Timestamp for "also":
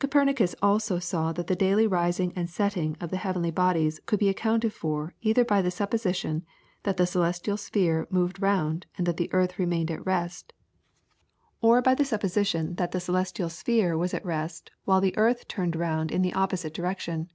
0.60-0.98